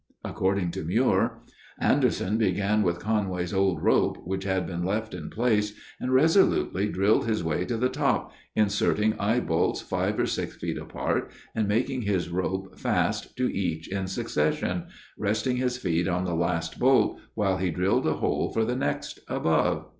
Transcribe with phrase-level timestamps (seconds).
[0.25, 1.43] According to Muir:
[1.77, 7.27] Anderson began with Conway's old rope, which had been left in place, and resolutely drilled
[7.27, 12.01] his way to the top, inserting eye bolts five or six feet apart, and making
[12.01, 14.85] his rope fast to each in succession,
[15.19, 19.19] resting his feet on the last bolt while he drilled a hole for the next
[19.27, 19.85] above.